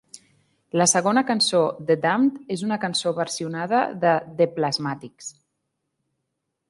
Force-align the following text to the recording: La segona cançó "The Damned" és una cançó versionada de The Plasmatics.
La 0.81 0.85
segona 0.93 1.23
cançó 1.27 1.59
"The 1.91 1.97
Damned" 2.05 2.39
és 2.55 2.63
una 2.69 2.79
cançó 2.85 3.13
versionada 3.21 3.83
de 4.07 4.15
The 4.41 4.49
Plasmatics. 4.59 5.33